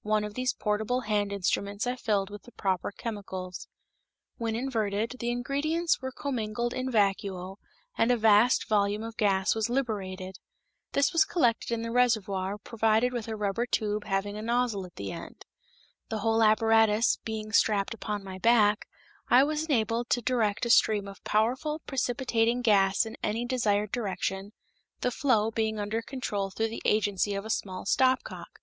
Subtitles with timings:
[0.00, 3.68] One of these portable hand instruments I filled with the proper chemicals.
[4.38, 7.56] When inverted, the ingredients were commingled in vacuo
[7.98, 10.36] and a vast volume of gas was liberated.
[10.92, 14.94] This was collected in the reservoir provided with a rubber tube having a nozzle at
[14.96, 15.44] the end.
[16.08, 18.88] The whole apparatus being strapped upon my back,
[19.28, 24.52] I was enabled to direct a stream of powerful precipitating gas in any desired direction,
[25.02, 28.60] the flow being under control through the agency of a small stopcock.